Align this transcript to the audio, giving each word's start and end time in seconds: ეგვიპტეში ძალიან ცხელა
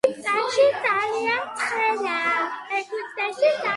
ეგვიპტეში 0.05 0.65
ძალიან 0.85 1.43
ცხელა 1.61 2.17